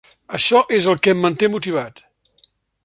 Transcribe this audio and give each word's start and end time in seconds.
Això 0.37 0.61
és 0.77 0.87
el 0.93 0.97
que 1.07 1.13
em 1.15 1.21
manté 1.27 1.51
motivat. 1.57 2.03